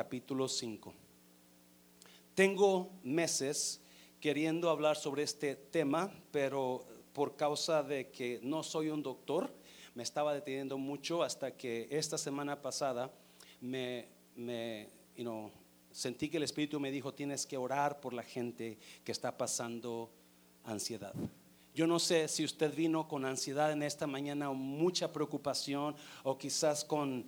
[0.00, 0.94] capítulo 5.
[2.34, 3.82] Tengo meses
[4.18, 9.52] queriendo hablar sobre este tema, pero por causa de que no soy un doctor,
[9.94, 13.12] me estaba deteniendo mucho hasta que esta semana pasada
[13.60, 14.88] me, me
[15.90, 20.10] sentí que el Espíritu me dijo, tienes que orar por la gente que está pasando
[20.64, 21.12] ansiedad.
[21.72, 25.94] Yo no sé si usted vino con ansiedad en esta mañana o mucha preocupación
[26.24, 27.24] o quizás con,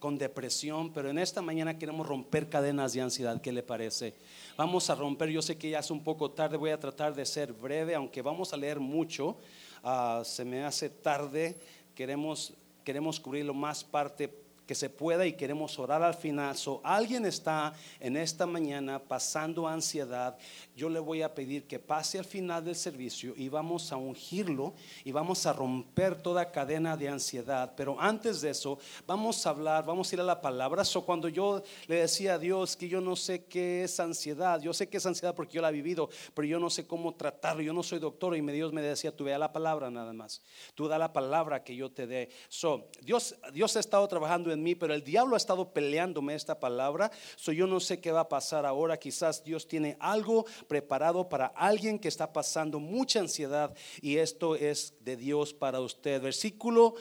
[0.00, 3.40] con depresión, pero en esta mañana queremos romper cadenas de ansiedad.
[3.40, 4.14] ¿Qué le parece?
[4.56, 7.24] Vamos a romper, yo sé que ya es un poco tarde, voy a tratar de
[7.24, 9.36] ser breve, aunque vamos a leer mucho.
[9.84, 11.56] Ah, se me hace tarde,
[11.94, 16.56] queremos, queremos cubrir lo más parte que se pueda y queremos orar al final.
[16.56, 20.36] So, alguien está en esta mañana pasando ansiedad.
[20.74, 24.74] Yo le voy a pedir que pase al final del servicio y vamos a ungirlo
[25.04, 27.72] y vamos a romper toda cadena de ansiedad.
[27.76, 30.84] Pero antes de eso, vamos a hablar, vamos a ir a la palabra.
[30.84, 34.72] So, cuando yo le decía a Dios que yo no sé qué es ansiedad, yo
[34.72, 37.62] sé que es ansiedad porque yo la he vivido, pero yo no sé cómo tratarlo.
[37.62, 40.42] Yo no soy doctor y Dios me decía, tú vea la palabra nada más.
[40.74, 42.30] Tú da la palabra que yo te dé.
[42.48, 46.58] So, Dios, Dios ha estado trabajando en mí, pero el diablo ha estado peleándome esta
[46.58, 47.10] palabra.
[47.36, 48.98] So yo no sé qué va a pasar ahora.
[48.98, 54.94] Quizás Dios tiene algo preparado para alguien que está pasando mucha ansiedad y esto es
[55.00, 56.20] de Dios para usted.
[56.20, 56.94] Versículo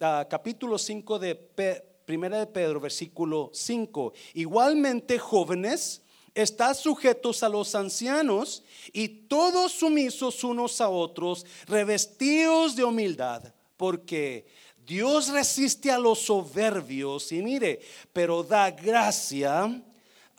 [0.00, 1.34] ah, capítulo 5 de
[2.04, 4.12] Primera de Pedro, versículo 5.
[4.34, 6.02] Igualmente, jóvenes,
[6.34, 14.46] Están sujetos a los ancianos y todos sumisos unos a otros, revestidos de humildad, porque
[14.86, 17.80] Dios resiste a los soberbios y mire,
[18.12, 19.82] pero da gracia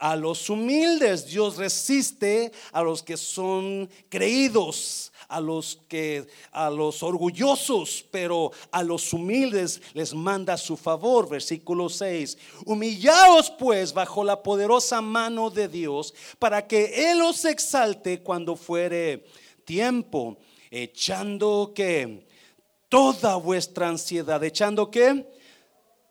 [0.02, 1.28] a los humildes.
[1.28, 8.84] Dios resiste a los que son creídos, a los que a los orgullosos, pero a
[8.84, 11.30] los humildes les manda su favor.
[11.30, 12.38] Versículo 6.
[12.66, 19.24] Humillaos pues bajo la poderosa mano de Dios, para que él os exalte cuando fuere
[19.66, 20.38] tiempo,
[20.72, 22.26] echando que
[22.92, 25.26] toda vuestra ansiedad, echando qué?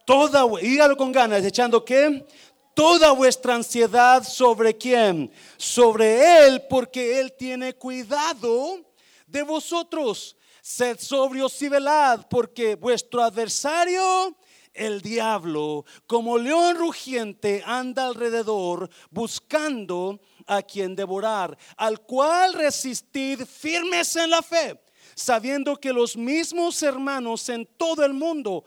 [0.06, 2.26] Toda, dígalo con ganas, echando qué?
[2.74, 5.30] Toda vuestra ansiedad sobre quién?
[5.58, 8.78] Sobre Él, porque Él tiene cuidado
[9.26, 10.38] de vosotros.
[10.62, 14.34] Sed sobrios y velad, porque vuestro adversario,
[14.72, 24.16] el diablo, como león rugiente, anda alrededor buscando a quien devorar, al cual resistid firmes
[24.16, 24.80] en la fe
[25.20, 28.64] sabiendo que los mismos hermanos en todo el mundo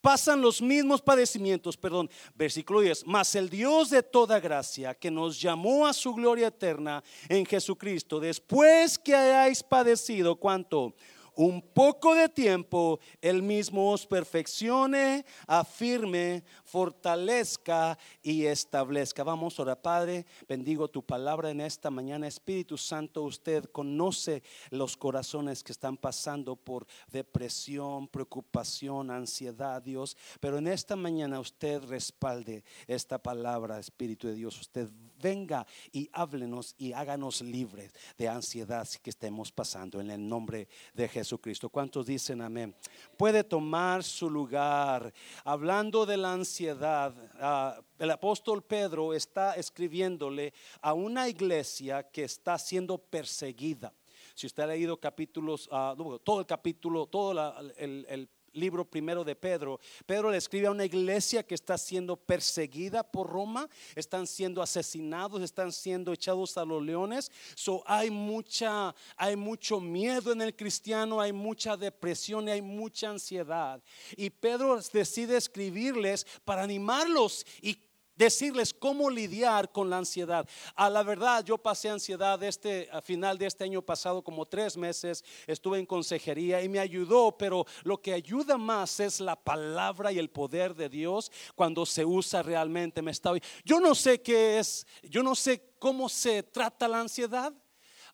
[0.00, 5.40] pasan los mismos padecimientos, perdón, versículo 10, mas el Dios de toda gracia que nos
[5.40, 10.94] llamó a su gloria eterna en Jesucristo, después que hayáis padecido, ¿cuánto?
[11.34, 19.24] Un poco de tiempo, Él mismo os perfeccione, afirme, fortalezca y establezca.
[19.24, 22.26] Vamos ahora, Padre, bendigo tu palabra en esta mañana.
[22.26, 30.16] Espíritu Santo, usted conoce los corazones que están pasando por depresión, preocupación, ansiedad, Dios.
[30.40, 34.60] Pero en esta mañana usted respalde esta palabra, Espíritu de Dios.
[34.60, 34.88] Usted
[35.22, 41.08] venga y háblenos y háganos libres de ansiedad que estemos pasando en el nombre de
[41.08, 41.70] Jesucristo.
[41.70, 42.74] ¿Cuántos dicen amén?
[43.16, 45.14] Puede tomar su lugar.
[45.44, 52.58] Hablando de la ansiedad, ah, el apóstol Pedro está escribiéndole a una iglesia que está
[52.58, 53.94] siendo perseguida.
[54.34, 55.94] Si usted ha leído capítulos, ah,
[56.24, 57.32] todo el capítulo, todo
[57.78, 62.16] el, el libro primero de Pedro, Pedro le escribe a una iglesia que está siendo
[62.16, 67.30] perseguida por Roma, están siendo asesinados, están siendo echados a los leones.
[67.54, 73.10] So hay mucha hay mucho miedo en el cristiano, hay mucha depresión y hay mucha
[73.10, 73.82] ansiedad.
[74.16, 77.78] Y Pedro decide escribirles para animarlos y
[78.16, 80.48] decirles cómo lidiar con la ansiedad.
[80.74, 84.76] A la verdad, yo pasé ansiedad este a final de este año pasado como tres
[84.76, 90.12] meses, estuve en consejería y me ayudó, pero lo que ayuda más es la palabra
[90.12, 93.02] y el poder de Dios cuando se usa realmente.
[93.02, 93.32] Me está,
[93.64, 97.52] yo no sé qué es, yo no sé cómo se trata la ansiedad.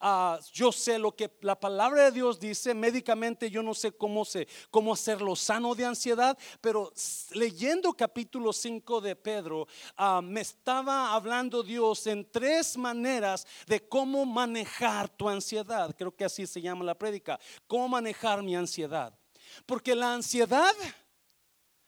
[0.00, 4.24] Ah, yo sé lo que la palabra de Dios dice, médicamente yo no sé cómo,
[4.24, 6.92] se, cómo hacerlo sano de ansiedad, pero
[7.32, 9.66] leyendo capítulo 5 de Pedro,
[9.96, 15.92] ah, me estaba hablando Dios en tres maneras de cómo manejar tu ansiedad.
[15.96, 19.18] Creo que así se llama la prédica, cómo manejar mi ansiedad.
[19.66, 20.74] Porque la ansiedad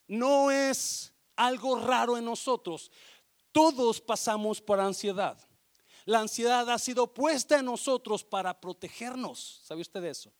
[0.08, 2.90] no es algo raro en nosotros.
[3.52, 5.38] Todos pasamos por ansiedad.
[6.04, 9.60] La ansiedad ha sido puesta en nosotros para protegernos.
[9.64, 10.32] ¿Sabe usted eso?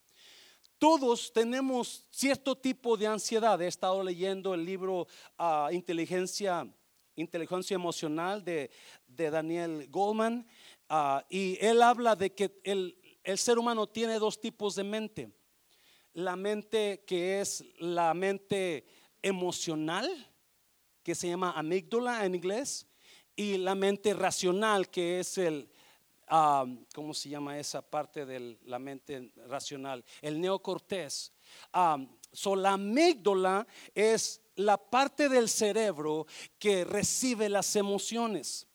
[0.79, 3.61] Todos tenemos cierto tipo de ansiedad.
[3.61, 5.07] He estado leyendo el libro
[5.39, 6.67] ah, Inteligencia
[7.17, 8.71] inteligencia emocional de,
[9.07, 10.47] Daniel Goldman
[10.89, 15.31] ah, y él habla de que el, el ser humano tiene dos tipos de mente.
[16.13, 18.87] La mente que es la mente
[19.23, 20.09] emocional,
[21.03, 22.87] que se llama amígdala en inglés,
[23.41, 25.67] y la mente racional, que es el,
[26.29, 30.05] ah, ¿cómo se llama esa parte de la mente racional?
[30.21, 31.33] El neocortés.
[31.73, 31.97] Ah,
[32.31, 36.27] so la amígdala es la parte del cerebro
[36.59, 38.67] que recibe las emociones.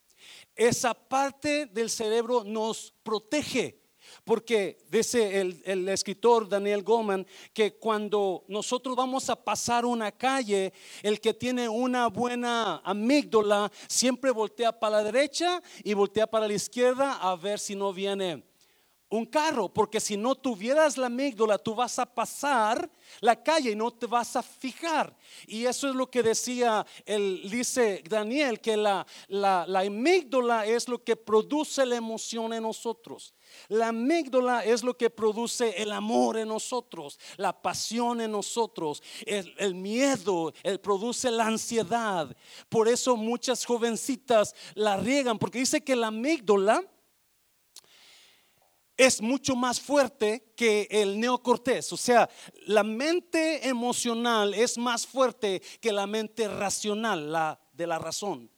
[0.56, 3.84] Esa parte del cerebro nos protege.
[4.25, 10.74] Porque dice el, escritor Daniel Goleman que cuando nosotros vamos a pasar una calle,
[11.04, 16.54] el que tiene una buena amígdala siempre voltea para la derecha y voltea para la
[16.54, 18.44] izquierda a ver si no viene
[19.10, 22.89] un carro, porque si no tuvieras la amígdala, tú vas a pasar
[23.21, 25.16] la calle y no te vas a fijar.
[25.45, 30.88] Y eso es lo que decía, el, dice Daniel, que la, la, la amígdala es
[30.88, 33.36] lo que produce la emoción en nosotros.
[33.68, 39.75] La amígdala es lo que produce el amor en nosotros, la pasión en nosotros, el,
[39.75, 42.36] miedo, el produce la ansiedad.
[42.69, 46.84] Por eso muchas jovencitas la riegan, porque dice que la amígdala
[48.98, 51.92] es mucho más fuerte que el neocortés.
[51.92, 52.30] O sea,
[52.68, 58.50] la mente emocional es más fuerte que la mente racional, la de la razón.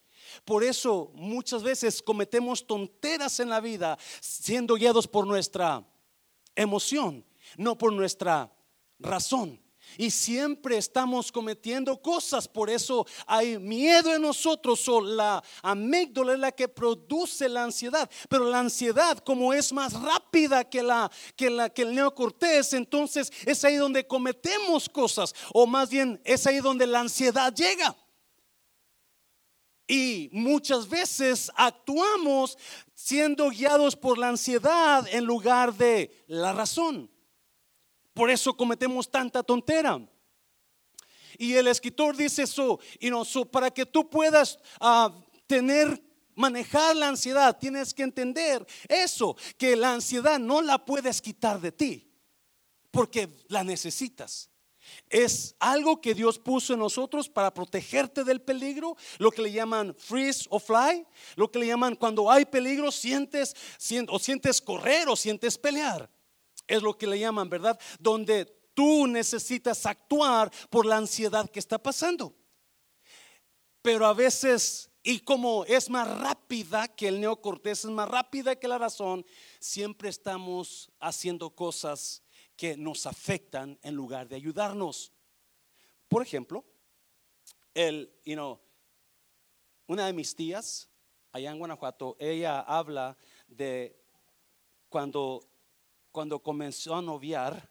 [0.46, 5.86] Por eso muchas veces cometemos tonteras en la vida siendo guiados por nuestra
[6.56, 7.26] emoción,
[7.58, 8.52] no por nuestra
[9.00, 9.60] razón.
[9.98, 16.40] Y siempre estamos cometiendo cosas, por eso hay miedo en nosotros o la amígdala es
[16.40, 18.10] la que produce la ansiedad.
[18.28, 23.32] Pero la ansiedad, como es más rápida que, la, que, la, que el neocortés, entonces
[23.46, 27.96] es ahí donde cometemos cosas, o más bien es ahí donde la ansiedad llega.
[29.88, 32.58] Y muchas veces actuamos
[32.94, 37.10] siendo guiados por la ansiedad en lugar de la razón.
[38.14, 40.06] Por eso cometemos tanta tontera.
[41.38, 45.14] Y el escritor dice eso, y no, para que tú puedas ah,
[45.46, 46.04] tener
[46.36, 51.72] manejar la ansiedad, tienes que entender eso, que la ansiedad no la puedes quitar de
[51.72, 52.12] ti,
[52.92, 54.50] porque la necesitas.
[55.10, 59.96] Es algo que Dios puso en nosotros para protegerte del peligro, lo que le llaman
[59.96, 61.06] freeze o fly,
[61.36, 63.56] lo que le llaman cuando hay peligro sientes,
[64.10, 66.10] o sientes correr o sientes pelear
[66.68, 67.80] es lo que le llaman, ¿verdad?
[68.00, 72.36] Donde tú necesitas actuar por la ansiedad que está pasando.
[73.82, 78.68] Pero a veces, y como es más rápida que el neocortés, es más rápida que
[78.68, 79.26] la razón,
[79.60, 82.22] siempre estamos haciendo cosas
[82.58, 85.14] que nos afectan en lugar de ayudarnos.
[86.10, 86.66] Por ejemplo,
[87.74, 88.60] el, you know,
[89.86, 90.90] una de mis tías
[91.32, 93.16] allá en Guanajuato, ella habla
[93.48, 93.96] de
[94.90, 95.48] cuando
[96.18, 97.70] cuando comenzó a noviar,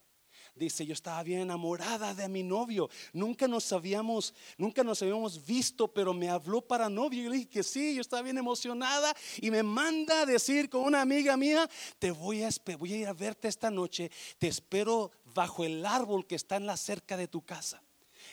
[0.56, 2.88] dice, yo estaba bien enamorada de mi novio.
[3.12, 7.24] Nunca nos habíamos, nunca nos habíamos visto, pero me habló para novio.
[7.24, 10.82] Yo le dije que sí, yo estaba bien emocionada y me manda a decir con
[10.82, 11.68] una amiga mía,
[11.98, 12.48] te voy a,
[12.78, 16.66] voy a ir a verte esta noche, te espero bajo el árbol que está en
[16.66, 17.82] la cerca de tu casa.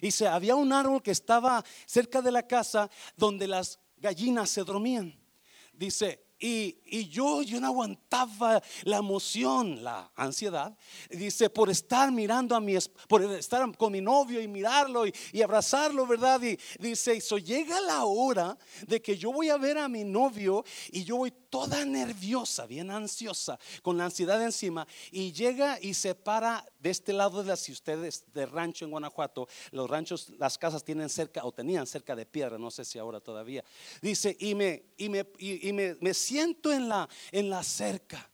[0.01, 5.17] Y había un árbol que estaba cerca de la casa donde las gallinas se dormían.
[5.73, 10.77] Dice, y, yo, yo no aguantaba la emoción, la ansiedad.
[11.09, 12.75] Dice, por estar mirando a mi,
[13.07, 16.41] por estar con mi novio y mirarlo y, abrazarlo, ¿verdad?
[16.43, 20.65] Y dice, eso llega la hora de que yo voy a ver a mi novio
[20.91, 24.85] y yo voy toda nerviosa, bien ansiosa, con la ansiedad encima.
[25.11, 28.91] Y llega y se para de este lado de las, si ustedes de rancho en
[28.91, 32.99] Guanajuato, los ranchos, las casas tienen cerca o tenían cerca de piedra, no sé si
[32.99, 33.63] ahora todavía.
[34.01, 38.29] Dice, y me, y me, y, me, me siento en la, en la cerca.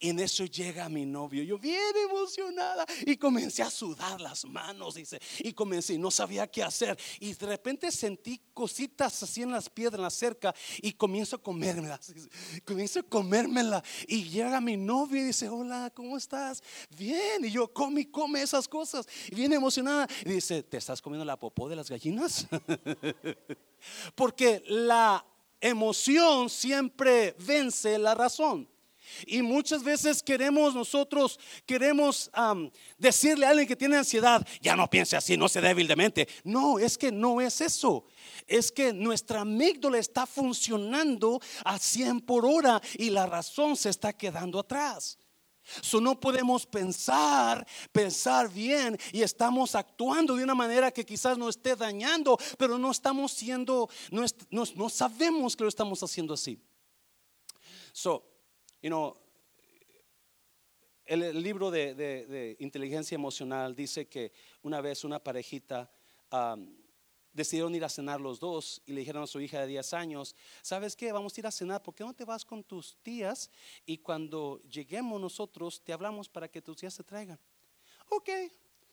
[0.00, 4.96] Y en eso llega mi novio, yo bien emocionada y comencé a sudar las manos,
[5.38, 6.98] y comencé, no sabía qué hacer.
[7.20, 11.42] Y de repente sentí cositas así en las piedras, en la cerca, y comienzo a
[11.42, 12.12] comérmelas,
[12.64, 13.82] comienzo a comérmela.
[14.08, 16.62] Y llega mi novio y dice, hola, ¿cómo estás?
[16.96, 20.08] Bien, y yo come come esas cosas, y viene emocionada.
[20.24, 22.46] Y dice, ¿te estás comiendo la popó de las gallinas?
[24.14, 25.24] Porque la
[25.60, 28.68] emoción siempre vence la razón.
[29.26, 32.30] Y muchas veces queremos nosotros, queremos
[32.98, 35.94] decirle a alguien que tiene ansiedad, ya no piense así, no se débil de.
[36.44, 38.04] No, es que no es eso.
[38.46, 44.12] Es que nuestra amígdala está funcionando a 100 por hora y la razón se está
[44.12, 45.18] quedando atrás.
[45.80, 51.56] So, no podemos pensar, pensar bien y estamos actuando de una manera que quizás nos
[51.56, 56.60] esté dañando, pero no estamos siendo, no, no, sabemos que lo estamos haciendo así.
[57.92, 58.33] So,
[58.84, 59.16] you know,
[61.06, 64.30] el, libro de, inteligencia emocional dice que
[64.62, 65.90] una vez una parejita
[67.32, 70.36] decidieron ir a cenar los dos y le dijeron a su hija de 10 años,
[70.60, 71.12] ¿sabes qué?
[71.12, 73.50] Vamos a ir a cenar, ¿por qué no te vas con tus tías?
[73.86, 77.40] Y cuando lleguemos nosotros, te hablamos para que tus tías te traigan.
[78.10, 78.28] Ok,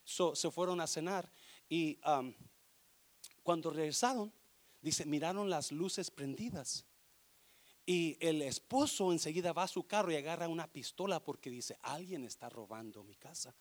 [0.04, 1.30] se fueron a cenar
[1.68, 1.98] y
[3.42, 4.32] cuando regresaron,
[4.80, 6.86] dice, miraron las luces prendidas.
[7.84, 12.24] Y el esposo enseguida va a su carro y agarra una pistola porque dice, alguien
[12.24, 13.54] está robando mi casa.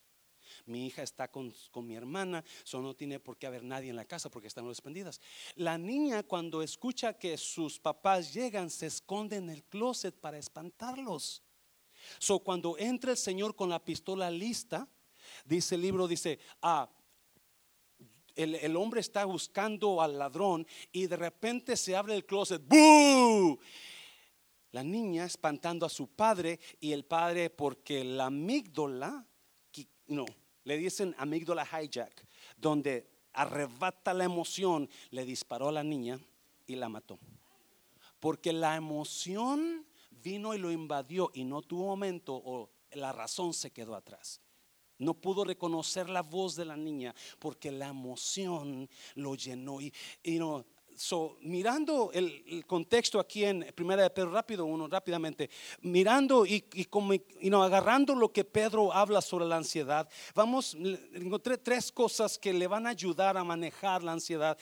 [0.66, 4.06] Mi hija está con, mi hermana, solo no tiene por qué haber nadie en la
[4.06, 5.22] casa porque están desprendidas.
[5.56, 11.42] La niña cuando escucha que sus papás llegan se esconde en el closet para espantarlos.
[12.20, 14.88] So cuando entra el Señor con la pistola lista,
[15.46, 16.90] dice el libro, dice, ah,
[18.36, 22.62] el, el, hombre está buscando al ladrón y de repente se abre el closet.
[22.66, 23.60] ¡Bú!
[24.72, 29.26] La niña espantando a su padre y el padre porque la amígdala,
[30.08, 30.26] no,
[30.64, 32.26] le dicen amígdala hijack,
[32.58, 36.20] donde arrebata la emoción, le disparó a la niña
[36.68, 37.20] y la mató.
[38.20, 43.72] Porque la emoción vino y lo invadió y no tuvo momento o la razón se
[43.72, 44.42] quedó atrás.
[44.98, 49.82] No pudo reconocer la voz de la niña porque la emoción lo llenó.
[49.82, 50.64] Y, y no,
[51.02, 55.50] So, mirando el, contexto aquí en Primera de Pedro, rápido uno, rápidamente,
[55.82, 57.14] mirando y, como,
[57.64, 60.78] agarrando lo que Pedro habla sobre la ansiedad, vamos,
[61.16, 64.56] encontré tres cosas que le van a ayudar a manejar la ansiedad,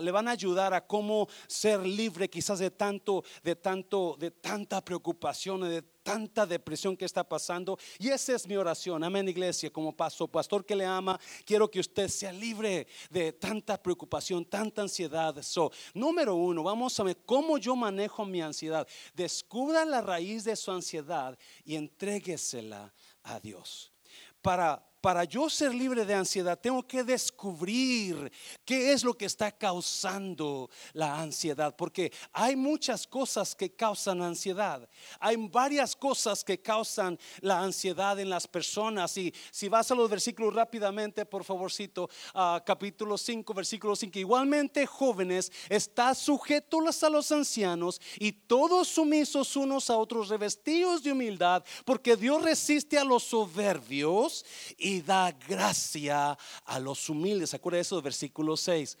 [0.00, 4.84] le van a ayudar a cómo ser libre quizás de tanto, de tanto, de tanta
[4.84, 7.78] preocupación, de tanta depresión que está pasando.
[7.98, 9.02] Y esa es mi oración.
[9.04, 9.70] Amén, iglesia.
[9.70, 14.82] Como pastor, pastor que le ama, quiero que usted sea libre de tanta preocupación, tanta
[14.82, 15.42] ansiedad.
[15.42, 18.86] So, número uno, vamos a ver cómo yo manejo mi ansiedad.
[19.14, 22.92] Descubra la raíz de su ansiedad y entréguesela
[23.22, 23.92] a Dios.
[24.40, 28.32] Para para yo ser libre de ansiedad, tengo que descubrir
[28.64, 31.76] qué es lo que está causando la ansiedad.
[31.76, 34.88] Porque hay muchas cosas que causan ansiedad.
[35.20, 39.16] Hay varias cosas que causan la ansiedad en las personas.
[39.18, 44.18] Y si vas a los versículos rápidamente, por favorcito, a capítulo 5, versículo 5.
[44.18, 46.62] Igualmente, jóvenes, está sujetos
[47.02, 52.98] a los ancianos y todos sumisos unos a otros, revestidos de humildad, porque Dios resiste
[52.98, 54.44] a los soberbios
[54.76, 57.50] y da gracia a los humildes.
[57.50, 58.02] ¿Se acuerda de eso?
[58.02, 58.96] Versículo 6.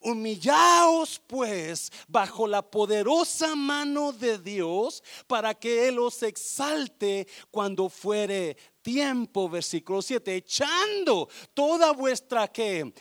[0.00, 8.56] Humillaos pues bajo la poderosa mano de Dios para que Él os exalte cuando fuere
[8.82, 9.48] tiempo.
[9.48, 10.36] Versículo 7.
[10.36, 12.92] Echando toda vuestra que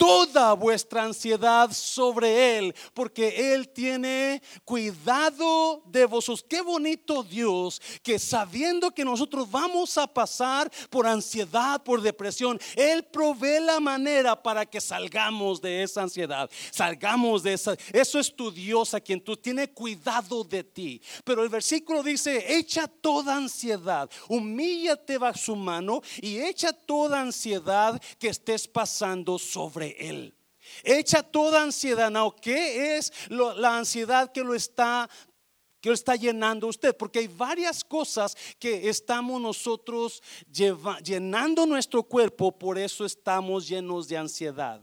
[0.00, 6.42] toda vuestra ansiedad sobre Él, porque Él tiene cuidado de vosotros.
[6.48, 13.04] Qué bonito Dios que sabiendo que nosotros vamos a pasar por ansiedad, por depresión, Él
[13.04, 17.76] provee la manera para que salgamos de esa ansiedad, salgamos de esa.
[17.92, 21.02] Eso es tu Dios a quien tú tiene cuidado de ti.
[21.24, 28.00] Pero el versículo dice, echa toda ansiedad, humíllate bajo su mano y echa toda ansiedad
[28.18, 30.34] que estés pasando sobre él.
[30.82, 32.10] Echa toda ansiedad.
[32.10, 32.34] ¿no?
[32.36, 35.08] ¿Qué es la ansiedad que lo está
[35.80, 40.22] que lo está llenando usted, porque hay varias cosas que estamos nosotros
[41.02, 44.80] llenando nuestro cuerpo, por eso estamos llenos de ansiedad.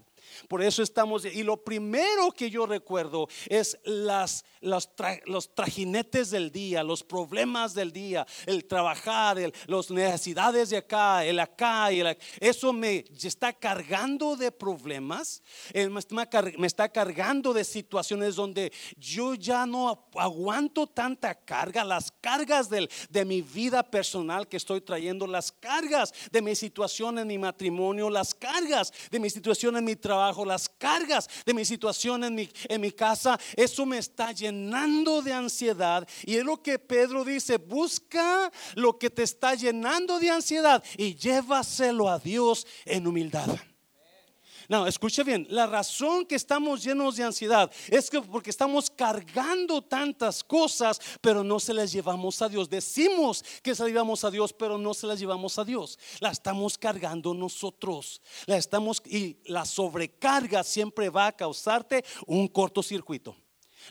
[0.47, 4.89] Por eso estamos, y lo primero que yo recuerdo es las, los,
[5.25, 11.39] los trajinetes del día, los problemas del día, el trabajar, las necesidades de acá, el
[11.39, 12.03] acá, y
[12.39, 15.41] eso me está cargando de problemas,
[15.73, 22.89] me está cargando de situaciones donde yo ya no aguanto tanta carga, las cargas del,
[23.09, 28.09] de mi vida personal que estoy trayendo, las cargas de mi situación en mi matrimonio,
[28.09, 32.35] las cargas de mi situación en mi trabajo bajo las cargas de mi situación en
[32.35, 36.07] mi, en mi casa, eso me está llenando de ansiedad.
[36.25, 41.15] Y es lo que Pedro dice, busca lo que te está llenando de ansiedad y
[41.15, 43.47] llévaselo a Dios en humildad.
[44.69, 49.81] No, escuche bien, la razón que estamos llenos de ansiedad es que porque estamos cargando
[49.81, 52.69] tantas cosas, pero no se las llevamos a Dios.
[52.69, 55.97] Decimos que se las llevamos a Dios, pero no se las llevamos a Dios.
[56.19, 58.21] La estamos cargando nosotros.
[58.45, 63.35] La estamos y la sobrecarga siempre va a causarte un cortocircuito.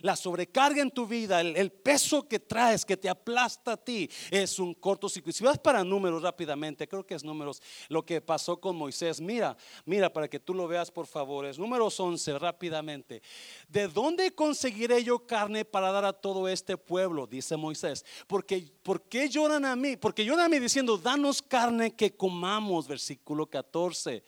[0.02, 4.58] La sobrecarga en tu vida, el, peso que traes, que te aplasta a ti, es
[4.58, 5.36] un cortocircuito.
[5.36, 9.20] Si vas para números rápidamente, creo que es números, lo que pasó con Moisés.
[9.20, 11.46] Mira, mira, para que tú lo veas, por favor.
[11.46, 13.22] Es números 11, rápidamente.
[13.68, 17.26] ¿De dónde conseguiré yo carne para dar a todo este pueblo?
[17.26, 18.04] Dice Moisés.
[18.26, 19.96] Porque, ¿Por qué lloran a mí?
[19.96, 24.22] Porque lloran a mí diciendo, danos carne que comamos, versículo 14.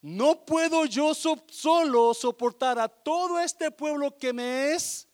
[0.00, 5.08] No puedo yo solo soportar a todo este pueblo que me es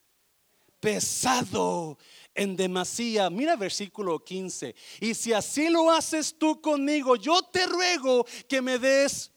[0.79, 1.99] pesado
[2.35, 3.31] en demasía.
[3.31, 4.75] Mira versículo 15.
[5.01, 9.31] Y si así lo haces tú conmigo, yo te ruego que me des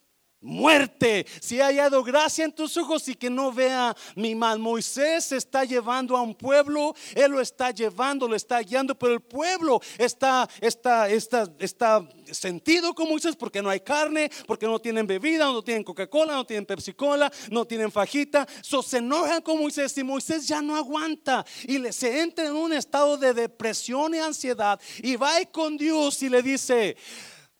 [0.47, 1.25] muerte.
[1.41, 4.59] Si ha hallado gracia en tus ojos y que no vea mi mal.
[4.59, 9.21] Moisés está llevando a un pueblo, él lo está llevando, lo está guiando, pero el
[9.21, 15.05] pueblo está, está, está, está sentido con Moisés porque no hay carne, porque no tienen
[15.05, 18.47] bebida, no tienen Coca-Cola, no tienen Pepsi-Cola, no tienen fajita.
[18.61, 22.55] So, se enojan con Moisés y Moisés ya no aguanta y le, se entra en
[22.55, 26.95] un estado de depresión y ansiedad y va con Dios y le dice,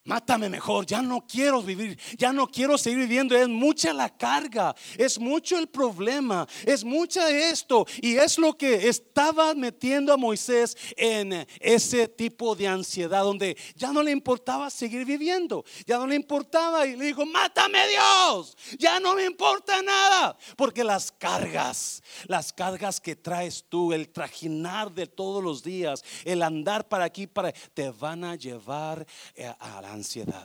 [0.08, 3.36] Mátame mejor, ya no quiero vivir, ya no quiero seguir viviendo.
[3.36, 7.84] Es mucha la carga, es mucho el problema, es mucha esto.
[8.00, 13.92] Y es lo que estaba metiendo a Moisés en ese tipo de ansiedad, donde ya
[13.92, 16.86] no le importaba seguir viviendo, ya no le importaba.
[16.86, 20.38] Y le dijo, mátame Dios, ya no me importa nada.
[20.56, 26.40] Porque las cargas, las cargas que traes tú, el trajinar de todos los días, el
[26.40, 30.44] andar para aquí, para, te van a llevar eh, a la ansiedad.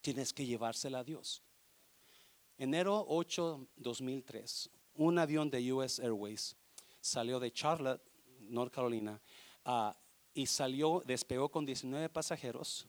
[0.00, 1.42] Tienes que llevársela a Dios.
[2.56, 6.56] Enero 8, 2003, un avión de US Airways
[7.00, 8.02] salió de Charlotte,
[8.40, 9.20] North Carolina,
[9.64, 9.96] ah,
[10.32, 12.86] y salió, despegó con 19 pasajeros.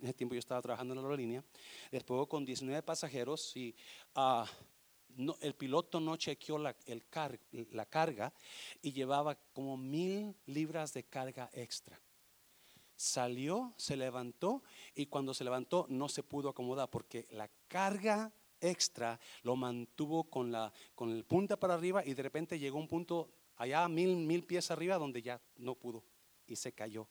[0.00, 1.44] En ese tiempo yo estaba trabajando en la aerolínea.
[1.92, 3.76] Despegó con 19 pasajeros y
[4.14, 4.46] ah,
[5.40, 6.74] el piloto no chequeó la,
[7.52, 8.32] la carga
[8.82, 12.00] y llevaba como mil libras de carga extra
[13.00, 14.62] salió, se levantó
[14.94, 18.30] y cuando se levantó no se pudo acomodar porque la carga
[18.60, 22.88] extra lo mantuvo con, la, con el punta para arriba y de repente llegó un
[22.88, 26.04] punto allá mil, mil pies arriba donde ya no pudo
[26.46, 27.08] y se cayó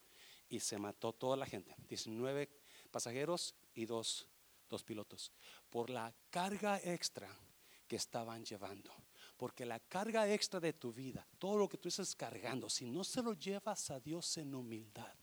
[0.47, 2.47] y se mató toda la gente, 19
[2.91, 4.27] pasajeros y dos,
[4.69, 5.31] dos pilotos,
[5.71, 7.35] por la carga extra
[7.87, 8.93] que estaban llevando.
[9.37, 13.03] Porque la carga extra de tu vida, todo lo que tú estás cargando, si no
[13.03, 15.15] se lo llevas a Dios en humildad,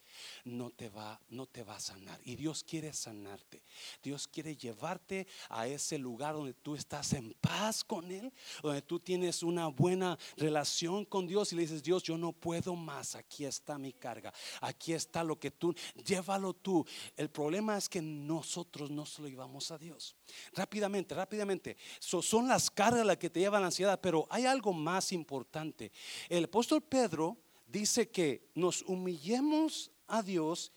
[0.45, 2.21] no te va, no te va a sanar.
[2.25, 3.63] Y Dios quiere sanarte.
[4.03, 9.01] Dios quiere llevarte a ese lugar donde tú estás en paz con Él, donde tú
[9.01, 13.15] tienes una buena relación con Dios y le dices, Dios, yo no puedo más.
[13.15, 14.33] Aquí está mi carga.
[14.61, 15.75] Aquí está lo que tú,
[16.05, 16.87] llévalo tú.
[17.17, 20.17] El problema es que nosotros no se lo llevamos a Dios.
[20.53, 21.77] Rápidamente, rápidamente.
[22.01, 25.93] son las cargas las que te llevan a la ansiedad, pero hay algo más importante.
[26.29, 30.73] El apóstol Pedro dice que nos humillemos a Dios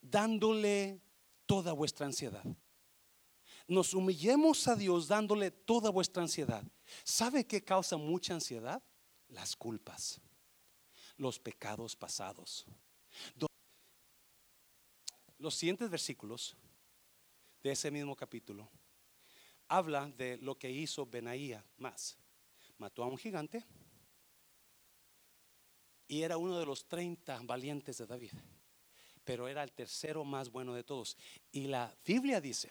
[0.00, 1.00] dándole
[1.46, 2.44] toda vuestra ansiedad.
[3.68, 6.62] Nos humillemos a Dios dándole toda vuestra ansiedad.
[7.02, 8.82] ¿Sabe qué causa mucha ansiedad?
[9.28, 10.20] Las culpas,
[11.16, 12.64] los pecados pasados.
[15.38, 16.56] Los siguientes versículos
[17.62, 18.70] de ese mismo capítulo
[19.68, 22.16] habla de lo que hizo Benaía más.
[22.78, 23.64] Mató a un gigante
[26.06, 28.32] y era uno de los 30 valientes de David
[29.26, 31.18] pero era el tercero más bueno de todos.
[31.50, 32.70] Y la Biblia dice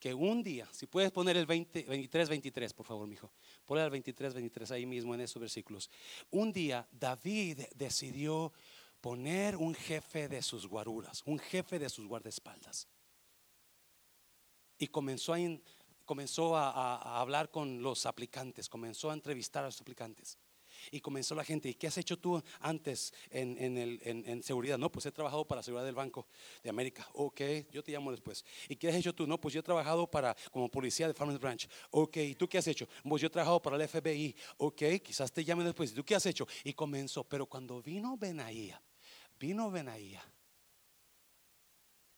[0.00, 3.30] que un día, si puedes poner el 20, 23, 23, por favor, mijo,
[3.66, 5.90] ponle el 23, 23 ahí mismo en esos versículos.
[6.30, 8.54] Un día David decidió
[9.02, 12.88] poner un jefe de sus guaruras, un jefe de sus guardaespaldas.
[14.78, 15.38] Y comenzó a,
[16.06, 20.38] comenzó a hablar con los aplicantes, comenzó a entrevistar a los aplicantes.
[20.90, 24.78] Y comenzó la gente, ¿y qué has hecho tú antes en, seguridad?
[24.78, 26.26] No, pues he trabajado para la seguridad del Banco
[26.62, 27.08] de América.
[27.14, 27.40] Ok,
[27.72, 28.44] yo te llamo después.
[28.68, 29.26] ¿Y qué has hecho tú?
[29.26, 31.68] No, pues yo he trabajado para, como policía de Farmers Branch.
[31.90, 32.88] Ok, ¿y tú qué has hecho?
[33.02, 34.34] Pues yo he trabajado para el FBI.
[34.58, 35.92] Ok, quizás te llame después.
[35.92, 36.46] ¿Y tú qué has hecho?
[36.64, 37.24] Y comenzó.
[37.24, 38.80] Pero cuando vino Benaía,
[39.38, 40.22] vino Benaía,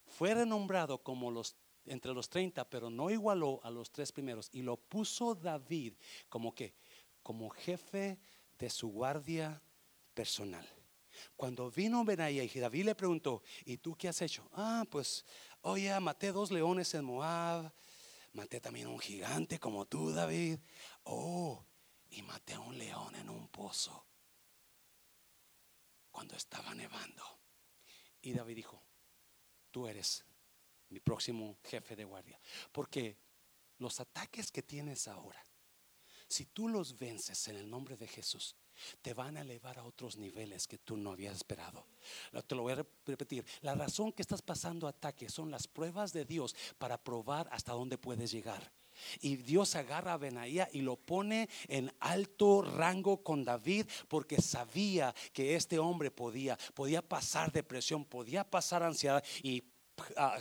[0.07, 1.57] fue renombrado como los
[1.89, 4.49] entre los 30, pero no igualó a los tres primeros.
[4.53, 5.95] Y lo puso David
[6.29, 6.75] como que,
[7.23, 8.19] como jefe
[8.59, 9.63] de su guardia
[10.15, 10.67] personal.
[11.37, 14.49] Cuando vino Benaía y David le preguntó, ¿y tú qué has hecho?
[14.53, 15.25] Ah, pues,
[15.63, 17.73] oye, maté dos leones en Moab,
[18.33, 20.59] maté también un gigante como tú, David.
[21.05, 21.65] Oh,
[22.11, 24.07] y maté a un león en un pozo
[26.11, 27.25] cuando estaba nevando.
[28.21, 28.83] Y David dijo,
[29.71, 30.25] tú eres
[30.89, 32.41] mi próximo jefe de guardia,
[32.73, 33.17] porque
[33.79, 35.43] los ataques que tienes ahora
[36.29, 38.55] Si tú los vences en el nombre de Jesús,
[39.03, 41.87] te van a elevar a otros niveles que tú no habías esperado.
[42.47, 43.45] Te lo voy a repetir.
[43.63, 47.99] La razón que estás pasando ataque son las pruebas de Dios para probar hasta dónde
[47.99, 48.73] puedes llegar.
[49.21, 55.15] Y Dios agarra a Benaía y lo pone en alto rango con David porque sabía
[55.33, 59.63] que este hombre podía, podía pasar depresión, podía pasar ansiedad y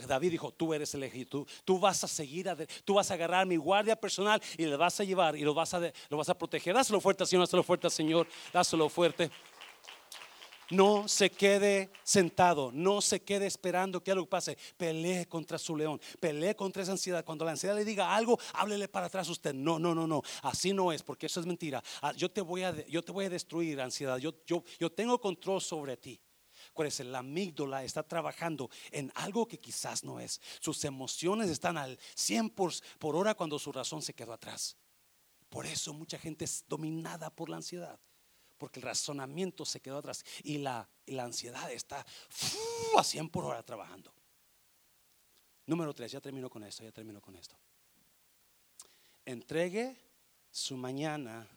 [0.07, 2.47] David dijo, tú eres elegido, tú, vas a seguir,
[2.85, 5.73] tú vas a agarrar mi guardia personal y le vas a llevar y lo vas
[5.73, 6.73] a, lo vas a proteger.
[6.73, 9.29] Dáselo fuerte, Señor, dáselo fuerte, Señor, dáselo fuerte.
[10.69, 14.57] No se quede sentado, no se quede esperando que algo pase.
[14.75, 17.23] Pelee contra su león, pelee contra esa ansiedad.
[17.23, 19.53] Cuando la ansiedad le diga algo, háblele para atrás usted.
[19.53, 20.21] No, no, no, no.
[20.41, 21.81] Así no es, porque eso es mentira.
[22.01, 24.17] Ah, yo te voy a, yo te voy a destruir, ansiedad.
[24.17, 26.19] Yo, yo, yo tengo control sobre ti.
[26.85, 30.39] Es La amígdala está trabajando en algo que quizás no es.
[30.59, 34.77] Sus emociones están al 100 por, por hora cuando su razón se quedó atrás.
[35.49, 37.99] Por eso mucha gente es dominada por la ansiedad
[38.57, 42.05] porque el razonamiento se quedó atrás y la, la ansiedad está
[42.97, 44.13] a 100 por hora trabajando.
[45.65, 47.55] Número 3, ya termino con esto, ya termino con esto.
[49.25, 49.97] Entregue
[50.49, 51.47] su mañana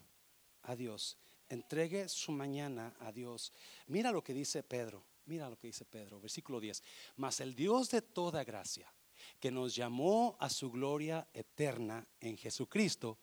[0.63, 1.17] a Dios.
[1.49, 3.53] Entregue su mañana a Dios.
[3.87, 5.05] Mira lo que dice Pedro.
[5.31, 6.83] Mira lo que dice Pedro, versículo 10.
[7.15, 8.93] Mas el Dios de toda gracia,
[9.39, 13.17] que nos llamó a su gloria eterna en Jesucristo,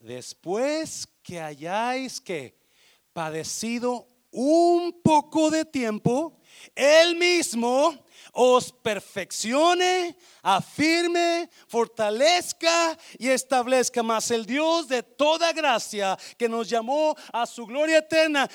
[0.00, 2.58] después que hayáis que
[3.12, 6.36] padecido un poco de tiempo,
[6.74, 7.94] Él mismo
[8.32, 17.14] os perfeccione, afirme, fortalezca y establezca más el Dios de toda gracia que nos llamó
[17.32, 18.50] a su gloria eterna.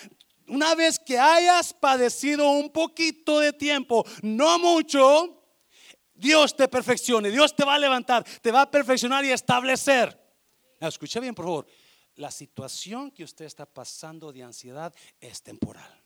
[0.52, 5.44] Una vez que hayas padecido un poquito de tiempo, no mucho,
[6.14, 10.20] Dios te perfeccione, Dios te va a levantar, te va a perfeccionar y establecer.
[10.80, 11.68] Escucha bien, por favor
[12.16, 16.01] la situación que usted está pasando de ansiedad es temporal.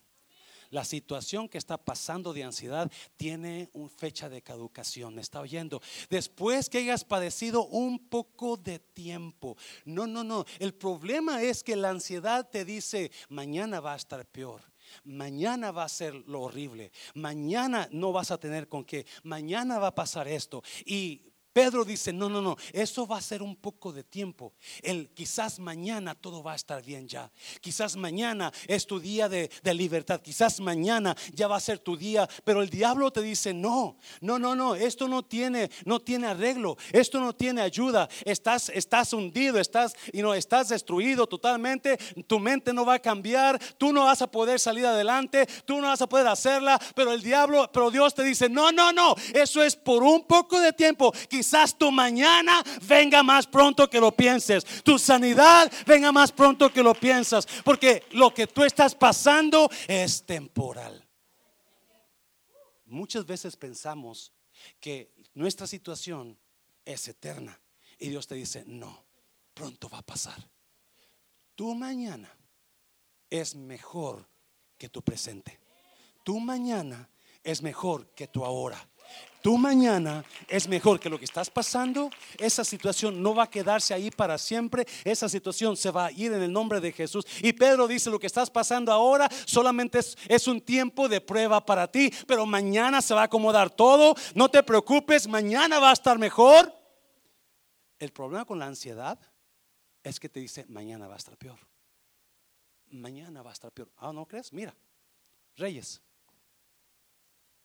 [0.70, 5.16] La situación que está pasando de ansiedad tiene una fecha de caducación.
[5.16, 5.82] ¿Me está oyendo?
[6.10, 9.58] Después que hayas padecido un poco de tiempo.
[9.86, 10.46] No, no, no.
[10.60, 14.62] El problema es que la ansiedad te dice, mañana va a estar peor.
[15.04, 16.92] Mañana va a ser lo horrible.
[17.14, 19.06] Mañana no vas a tener con qué.
[19.24, 20.64] Mañana va a pasar esto.
[20.86, 24.52] Y Pedro dice, no, no, no, eso va a ser un poco de tiempo.
[24.82, 27.32] El, quizás mañana todo va a estar bien ya.
[27.62, 30.20] Quizás mañana es tu día de, libertad.
[30.20, 32.28] Quizás mañana ya va a ser tu día.
[32.44, 36.76] Pero el diablo te dice, no, no, no, no, esto no tiene, no tiene arreglo.
[36.92, 38.10] Esto no tiene ayuda.
[38.26, 41.96] Estás, estás hundido, estás, y no, estás destruido totalmente.
[42.28, 43.62] Tu mente no va a cambiar.
[43.78, 45.48] Tú no vas a poder salir adelante.
[45.64, 46.78] Tú no vas a poder hacerla.
[46.96, 50.60] Pero el diablo, pero Dios te dice, no, no, no, eso es por un poco
[50.60, 51.14] de tiempo
[51.78, 54.66] tu mañana venga más pronto que lo pienses.
[54.84, 57.48] Tu sanidad venga más pronto que lo piensas.
[57.64, 61.04] Porque lo que tú estás pasando es temporal.
[62.86, 64.32] Muchas veces pensamos
[64.80, 66.38] que nuestra situación
[66.84, 67.60] es eterna.
[67.98, 69.06] Y Dios te dice, no,
[69.54, 70.50] pronto va a pasar.
[71.56, 72.30] Tu mañana
[73.30, 74.28] es mejor
[74.78, 75.60] que tu presente.
[76.24, 77.10] Tu mañana
[77.44, 78.90] es mejor que tu ahora
[79.46, 82.10] tu mañana es mejor que lo que estás pasando.
[82.40, 84.88] Esa situación no va a quedarse ahí para siempre.
[85.04, 87.28] Esa situación se va a ir en el nombre de Jesús.
[87.44, 91.64] Y Pedro dice, lo que estás pasando ahora solamente es, es un tiempo de prueba
[91.64, 94.16] para ti, pero mañana se va a acomodar todo.
[94.34, 96.74] No te preocupes, mañana va a estar mejor.
[98.00, 99.20] El problema con la ansiedad
[100.02, 101.60] es que te dice, mañana va a estar peor.
[102.88, 103.92] Mañana va a estar peor.
[103.98, 104.52] Ah, ¿no crees?
[104.52, 104.76] Mira,
[105.56, 106.02] Reyes.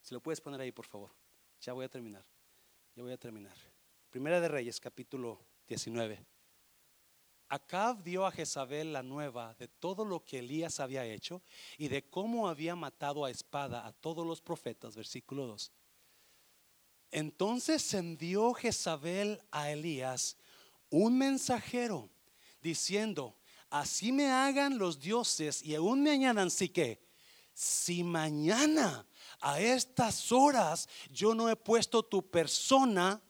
[0.03, 1.19] Si lo puedes poner ahí, por favor.
[1.61, 2.25] Ya voy a terminar.
[2.97, 3.55] Ya voy a terminar.
[4.11, 6.25] Primera de Reyes, capítulo 19.
[7.49, 11.43] Acab dio a Jezabel la nueva de todo lo que Elías había hecho
[11.77, 15.73] y de cómo había matado a espada a todos los profetas, versículo 2.
[17.11, 20.37] Entonces envió Jezabel a Elías
[20.91, 22.09] un mensajero
[22.63, 23.37] diciendo,
[23.69, 27.01] así me hagan los dioses y aún me añadan, sí que,
[27.53, 29.07] si mañana
[29.41, 33.21] a estas horas yo no he puesto tu persona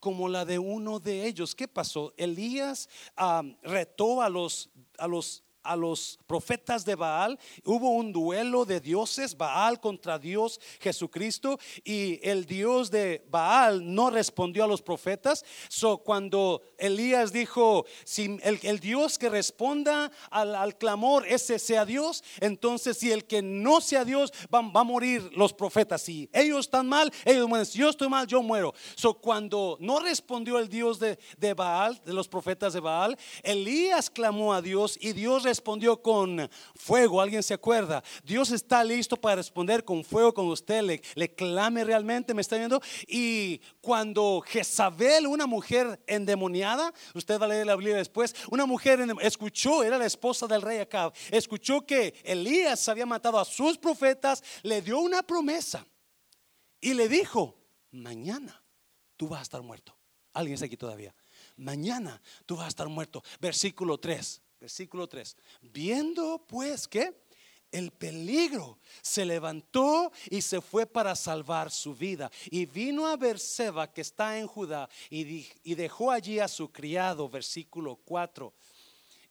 [0.00, 1.54] como la de uno de ellos.
[1.54, 2.12] ¿Qué pasó?
[2.16, 2.88] Elías
[3.62, 7.38] retó a los, a los a los profetas de Baal.
[7.64, 14.10] Hubo un duelo de dioses, Baal contra Dios Jesucristo, y el Dios de Baal no
[14.10, 15.44] respondió a los profetas.
[15.68, 22.98] So, cuando Elías dijo, si el, Dios que responda al, clamor, ese sea Dios, entonces
[22.98, 26.02] si el que no sea Dios, va, a morir los profetas.
[26.02, 27.66] Si ellos están mal, ellos mueren.
[27.66, 28.74] Si yo estoy mal, yo muero.
[28.94, 34.10] So, cuando no respondió el Dios de, de Baal, de los profetas de Baal, Elías
[34.10, 35.51] clamó a Dios y Dios respondió
[36.02, 37.20] con fuego.
[37.20, 38.02] ¿Alguien se acuerda?
[38.24, 40.82] Dios está listo para responder con fuego con usted.
[40.82, 42.80] Le, le clame realmente, ¿me está viendo?
[43.06, 49.00] Y cuando Jezabel, una mujer endemoniada, usted va a leer la Biblia después, una mujer
[49.20, 54.42] escuchó, era la esposa del rey Acab, escuchó que Elías había matado a sus profetas,
[54.62, 55.86] le dio una promesa
[56.80, 57.56] y le dijo,
[57.90, 58.62] mañana
[59.16, 59.96] tú vas a estar muerto.
[60.32, 61.14] Alguien está aquí todavía.
[61.56, 63.22] Mañana tú vas a estar muerto.
[63.40, 64.41] Versículo 3.
[64.62, 65.36] Versículo 3.
[65.60, 67.12] Viendo pues que
[67.72, 72.30] el peligro, se levantó y se fue para salvar su vida.
[72.48, 77.96] Y vino a Berseba, que está en Judá, y, dejó allí a su criado, versículo
[78.04, 78.54] 4.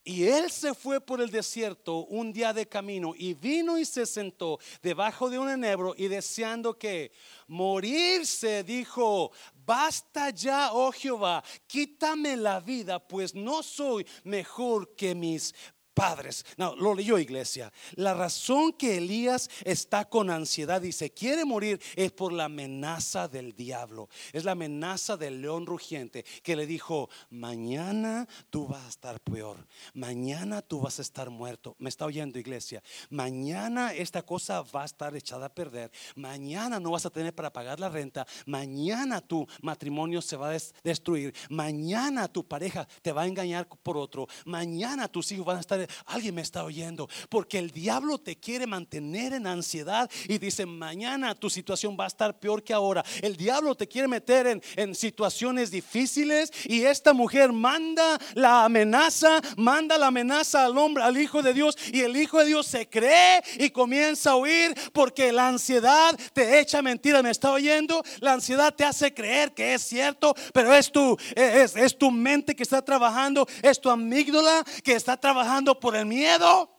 [0.04, 4.08] Y él se fue por el desierto un día de camino y vino y se
[4.08, 7.12] sentó debajo de un enebro y deseando que
[7.48, 15.54] morirse, dijo, basta ya, oh Jehová, quítame la vida, pues no soy mejor que mis
[15.94, 16.46] padres.
[16.58, 17.72] No, lo leyó iglesia.
[17.96, 23.28] La razón que Elías está con ansiedad y se quiere morir es por la amenaza
[23.28, 24.10] del diablo.
[24.34, 29.68] Es la amenaza del león rugiente que le dijo, mañana tú vas a estar peor.
[29.94, 31.76] Mañana tú vas a estar muerto.
[31.80, 32.82] Me está oyendo iglesia.
[33.10, 35.92] Mañana esta cosa va a estar echada a perder.
[36.16, 38.26] Mañana no vas a tener para pagar la renta.
[38.46, 41.34] Mañana tu matrimonio se va a destruir.
[41.50, 44.28] Mañana tu pareja te va a engañar por otro.
[44.46, 48.68] Mañana tus hijos van a estar alguien me está oyendo, porque el diablo te quiere
[48.68, 53.04] mantener en ansiedad y dice, mañana tu situación va a estar peor que ahora.
[53.22, 59.42] El diablo te quiere meter en, en situaciones difíciles y esta mujer manda la amenaza,
[59.58, 62.88] manda la amenaza al hombre, al Hijo de Dios y el Hijo de Dios se
[62.88, 67.24] cree y comienza a huir porque la ansiedad te echa mentiras.
[67.24, 68.04] ¿Me está oyendo?
[68.20, 72.56] La ansiedad te hace creer que es cierto, pero es tu, es, es tu mente
[72.56, 76.70] que está trabajando, es tu amígdala que está trabajando por el miedo.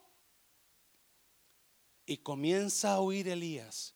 [2.06, 3.94] Y comienza a oír Elías.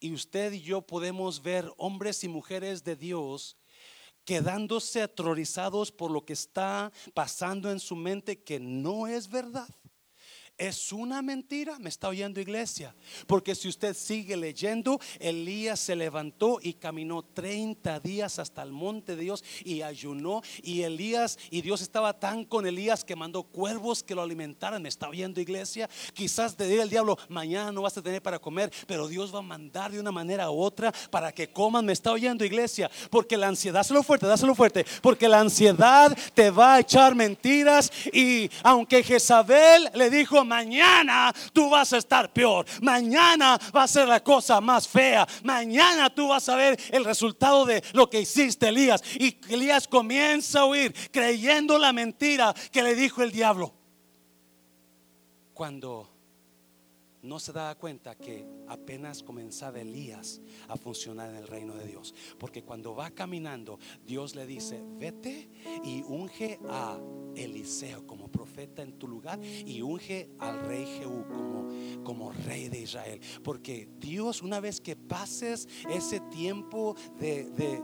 [0.00, 3.56] Y usted y yo podemos ver hombres y mujeres de Dios
[4.24, 9.68] quedándose aterrorizados por lo que está pasando en su mente que no es verdad.
[10.62, 12.94] Es una mentira, me está oyendo iglesia.
[13.26, 19.16] Porque si usted sigue leyendo, Elías se levantó y caminó 30 días hasta el monte
[19.16, 20.40] de Dios y ayunó.
[20.62, 24.80] Y Elías, y Dios estaba tan con Elías que mandó cuervos que lo alimentaran.
[24.80, 25.90] Me está oyendo iglesia.
[26.14, 29.40] Quizás te diga el diablo, mañana no vas a tener para comer, pero Dios va
[29.40, 31.84] a mandar de una manera u otra para que coman.
[31.84, 32.88] Me está oyendo iglesia.
[33.10, 34.86] Porque la ansiedad, dáselo fuerte, dáselo fuerte.
[35.00, 37.90] Porque la ansiedad te va a echar mentiras.
[38.12, 44.06] Y aunque Jezabel le dijo, mañana tú vas a estar peor, mañana va a ser
[44.06, 48.68] la cosa más fea, mañana tú vas a ver el resultado de lo que hiciste
[48.68, 49.02] Elías.
[49.14, 53.72] Y Elías comienza a huir creyendo la mentira que le dijo el diablo.
[55.54, 56.11] Cuando
[57.22, 62.14] no se daba cuenta que apenas comenzaba Elías a funcionar en el reino de Dios.
[62.38, 65.48] Porque cuando va caminando, Dios le dice, vete
[65.84, 66.98] y unge a
[67.36, 71.68] Eliseo como profeta en tu lugar y unge al rey Jehú como,
[72.02, 73.20] como rey de Israel.
[73.44, 77.82] Porque Dios, una vez que pases ese tiempo de, de,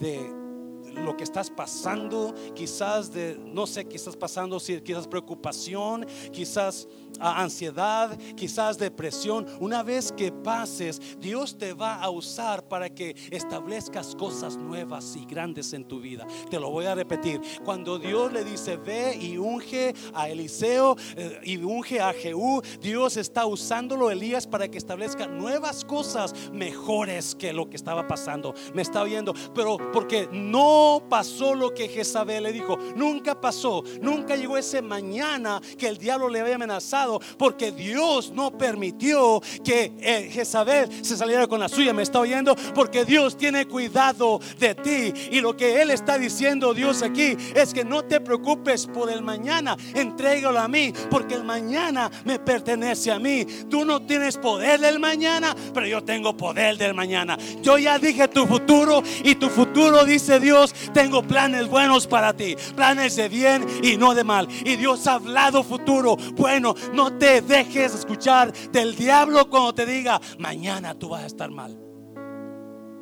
[0.00, 0.48] de
[0.94, 6.88] lo que estás pasando, quizás de, no sé qué estás pasando, quizás preocupación, quizás
[7.20, 9.46] ansiedad, quizás depresión.
[9.60, 15.24] Una vez que pases, Dios te va a usar para que establezcas cosas nuevas y
[15.24, 16.26] grandes en tu vida.
[16.50, 17.40] Te lo voy a repetir.
[17.64, 23.16] Cuando Dios le dice, ve y unge a Eliseo eh, y unge a Jehú, Dios
[23.16, 28.54] está usándolo Elías para que establezca nuevas cosas mejores que lo que estaba pasando.
[28.74, 32.76] Me está oyendo, pero porque no pasó lo que Jezabel le dijo.
[32.96, 33.82] Nunca pasó.
[34.00, 36.97] Nunca llegó ese mañana que el diablo le había amenazado.
[37.36, 41.92] Porque Dios no permitió que eh, Jezabel se saliera con la suya.
[41.92, 42.54] ¿Me está oyendo?
[42.74, 45.12] Porque Dios tiene cuidado de ti.
[45.30, 49.22] Y lo que Él está diciendo Dios aquí es que no te preocupes por el
[49.22, 49.76] mañana.
[49.94, 50.92] Entrégalo a mí.
[51.10, 53.44] Porque el mañana me pertenece a mí.
[53.70, 55.54] Tú no tienes poder del mañana.
[55.72, 57.38] Pero yo tengo poder del mañana.
[57.62, 59.02] Yo ya dije tu futuro.
[59.24, 64.14] Y tu futuro dice Dios, tengo planes buenos para ti, planes de bien y no
[64.14, 64.48] de mal.
[64.64, 66.16] Y Dios ha hablado futuro.
[66.34, 71.50] Bueno, no te dejes escuchar del diablo cuando te diga, mañana tú vas a estar
[71.50, 71.78] mal.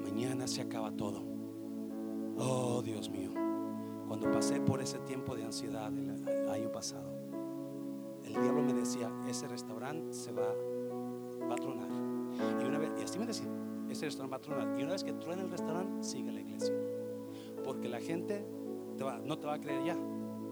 [0.03, 1.25] Mañana se acaba todo.
[2.39, 3.31] Oh, Dios mío.
[4.07, 7.17] Cuando pasé por ese tiempo de ansiedad el año pasado,
[8.25, 10.49] el diablo me decía, ese restaurante se va,
[11.51, 11.89] a tronar.
[12.61, 13.47] Y, una vez, así me decía,
[13.89, 14.79] ese restaurante va a tronar.
[14.79, 16.75] Y una vez que truena el restaurante, sigue la iglesia.
[17.65, 18.47] Porque la gente
[19.25, 19.97] no te va a creer ya.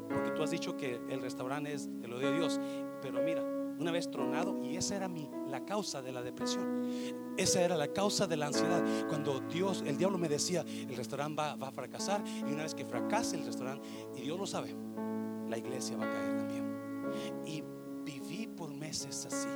[0.09, 2.61] Porque tú has dicho que el restaurante es, te lo dio Dios.
[3.05, 3.43] Pero mira,
[3.79, 6.83] una vez tronado y esa era mi la causa de la depresión.
[7.37, 8.83] Esa era la causa de la ansiedad.
[9.09, 12.75] Cuando Dios, el diablo me decía, el restaurante va, va a fracasar y una vez
[12.75, 13.87] que fracase el restaurante
[14.17, 14.75] y Dios lo sabe,
[15.51, 16.65] la iglesia va a caer también.
[17.45, 17.63] Y
[18.05, 19.49] viví por meses así.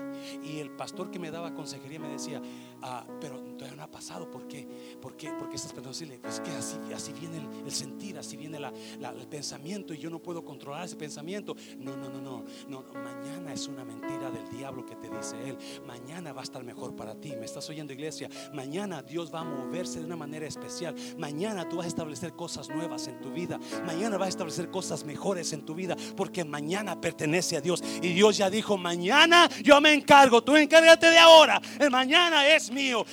[0.44, 2.42] Y el pastor que me daba consejería me decía,
[2.82, 3.42] ah, pero
[3.78, 4.28] no ha pasado.
[4.28, 4.66] ¿Por qué?
[5.00, 5.30] ¿Por qué?
[5.38, 5.88] Porque estás pensando
[6.20, 10.44] pues que así, así viene el, sentir, así viene el pensamiento y yo no puedo
[10.44, 11.54] controlar ese pensamiento.
[11.78, 12.84] No, no, no, no, no.
[12.92, 15.56] Mañana es una mentira del diablo que te dice él.
[15.86, 17.34] Mañana va a estar mejor para ti.
[17.36, 18.28] ¿Me estás oyendo, iglesia?
[18.52, 20.94] Mañana Dios va a moverse de una manera especial.
[21.16, 23.60] Mañana tú vas a establecer cosas nuevas en tu vida.
[23.86, 25.96] Mañana vas a establecer cosas mejores en tu vida.
[26.16, 27.82] Porque mañana pertenece a Dios.
[28.02, 30.42] Y Dios ya dijo, mañana yo me encargo.
[30.42, 31.62] Tú encárgate de ahora.
[31.78, 33.06] El mañana es mío.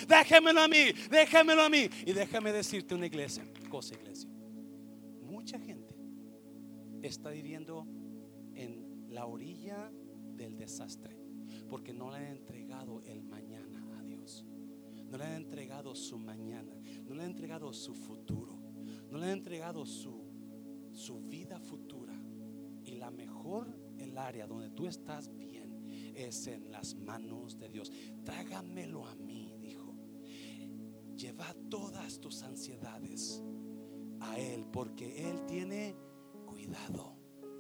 [0.56, 1.10] Déjamelo a mí.
[1.10, 1.89] Déjamelo a mí.
[2.06, 3.46] Y déjame decirte una iglesia.
[3.70, 4.30] Cosa iglesia.
[5.22, 5.96] Mucha gente
[7.02, 7.86] está viviendo
[8.54, 9.91] en la orilla
[10.36, 11.18] del desastre.
[11.70, 14.46] Porque no le han entregado el mañana a Dios.
[15.10, 16.74] No le han entregado su mañana.
[17.06, 18.58] No le han entregado su futuro.
[19.12, 20.24] No le han entregado su,
[20.94, 22.13] su vida futura.
[22.86, 27.91] Y la mejor, el área donde tú estás bien es en las manos de Dios.
[28.24, 29.45] Trágamelo a mí.
[31.15, 33.43] Lleva todas tus ansiedades
[34.19, 35.95] a Él, porque Él tiene
[36.45, 37.14] cuidado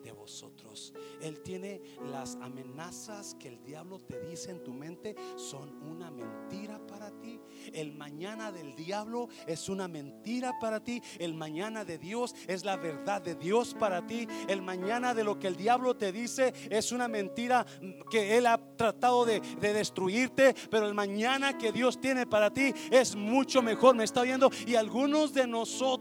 [0.05, 0.93] de vosotros.
[1.19, 6.79] Él tiene las amenazas que el diablo te dice en tu mente son una mentira
[6.85, 7.41] para ti.
[7.73, 11.01] El mañana del diablo es una mentira para ti.
[11.17, 14.27] El mañana de Dios es la verdad de Dios para ti.
[14.47, 17.65] El mañana de lo que el diablo te dice es una mentira
[18.11, 20.55] que él ha tratado de, destruirte.
[20.69, 23.95] Pero el mañana que Dios tiene para ti es mucho mejor.
[23.95, 24.51] Me está viendo.
[24.67, 25.94] Y algunos de nosotros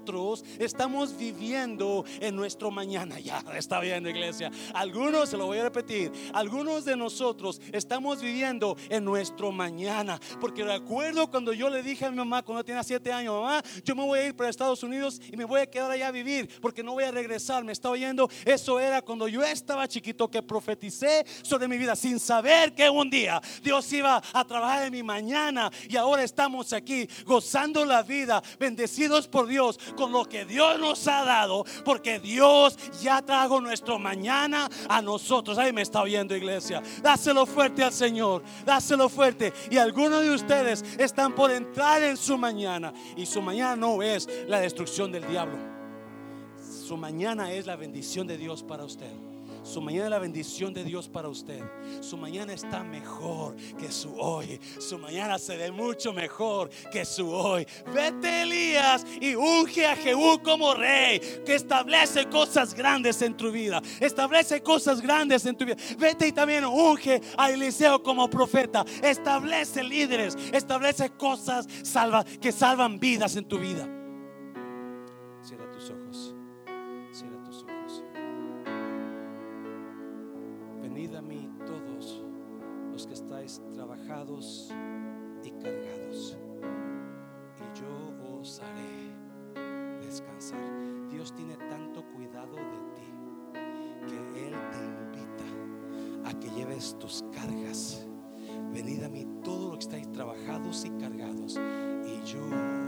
[0.59, 3.19] estamos viviendo en nuestro mañana.
[3.19, 4.51] Ya está bien iglesia.
[4.75, 10.21] Algunos, se lo voy a repetir, algunos de nosotros estamos viviendo en nuestro mañana.
[10.41, 13.95] Porque recuerdo cuando yo le dije a mi mamá cuando tenía siete años, mamá, yo
[13.95, 16.49] me voy a ir para Estados Unidos y me voy a quedar allá a vivir
[16.61, 17.65] porque no voy a regresar.
[17.65, 18.29] Me está oyendo.
[18.45, 23.09] Eso era cuando yo estaba chiquito que profeticé sobre mi vida sin saber que un
[23.09, 25.71] día Dios iba a trabajar en mi mañana.
[25.89, 31.07] Y ahora estamos aquí gozando la vida, bendecidos por Dios con lo que Dios nos
[31.09, 31.65] ha dado.
[31.85, 35.59] Porque Dios ya trajo nuestro mañana a nosotros.
[35.59, 36.83] Ahí me está oyendo, iglesia.
[37.03, 38.43] Dáselo fuerte al Señor.
[38.65, 39.53] Dáselo fuerte.
[39.71, 42.93] Y algunos de ustedes están por entrar en su mañana.
[43.17, 45.59] Y su mañana no es la destrucción del diablo.
[46.87, 49.34] Su mañana es la bendición de Dios para usted.
[49.65, 51.63] Su mañana es la bendición de Dios para usted.
[52.01, 54.61] Su mañana está mejor que su hoy.
[54.79, 57.67] Su mañana se ve mucho mejor que su hoy.
[57.93, 63.81] Vete Elías y unge a Jehú como rey, que establece cosas grandes en tu vida.
[64.01, 65.77] Establece cosas grandes en tu vida.
[65.99, 68.85] Vete y también unge a Eliseo como profeta.
[69.03, 71.67] Establece líderes, establece cosas
[72.39, 74.04] que salvan vidas en tu vida.
[84.27, 86.39] Y cargados,
[87.59, 90.61] y yo os haré descansar.
[91.11, 93.03] Dios tiene tanto cuidado de ti
[94.09, 98.07] que Él te invita a que lleves tus cargas.
[98.73, 101.61] Venid a mí todo lo que estáis trabajados y cargados,
[102.07, 102.41] y yo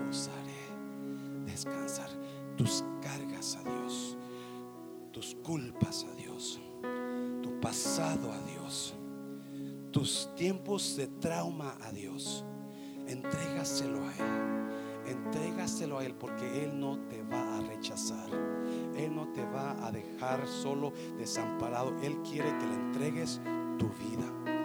[0.09, 2.09] os haré descansar.
[2.57, 4.17] Tus cargas a Dios,
[5.13, 6.59] tus culpas a Dios,
[7.43, 8.95] tu pasado a Dios
[9.91, 12.45] tus tiempos de trauma a Dios,
[13.07, 14.57] entrégaselo a Él.
[15.07, 18.29] Entrégaselo a Él porque Él no te va a rechazar.
[18.97, 21.95] Él no te va a dejar solo desamparado.
[22.03, 23.41] Él quiere que le entregues
[23.79, 24.56] tu vida.